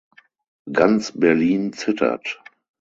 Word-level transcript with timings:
Ganz 0.73 1.11
Berlin 1.11 1.73
zittert. 1.73 2.41